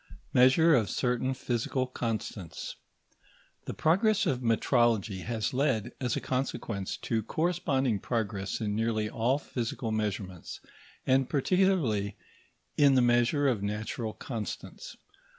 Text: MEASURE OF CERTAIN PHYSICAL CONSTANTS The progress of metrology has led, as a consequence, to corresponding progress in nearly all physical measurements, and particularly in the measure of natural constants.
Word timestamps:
MEASURE 0.33 0.73
OF 0.73 0.89
CERTAIN 0.89 1.35
PHYSICAL 1.35 1.85
CONSTANTS 1.85 2.75
The 3.65 3.75
progress 3.75 4.25
of 4.25 4.39
metrology 4.41 5.23
has 5.25 5.53
led, 5.53 5.91
as 6.01 6.15
a 6.15 6.19
consequence, 6.19 6.97
to 7.03 7.21
corresponding 7.21 7.99
progress 7.99 8.59
in 8.59 8.75
nearly 8.75 9.07
all 9.11 9.37
physical 9.37 9.91
measurements, 9.91 10.59
and 11.05 11.29
particularly 11.29 12.17
in 12.77 12.95
the 12.95 13.03
measure 13.03 13.47
of 13.47 13.61
natural 13.61 14.13
constants. 14.13 14.97